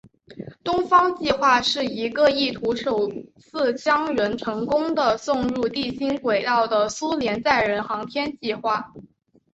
[0.63, 3.07] 东方计划是一个意图首
[3.37, 8.91] 次将人成功地送入地心轨道的苏联载人航天计划。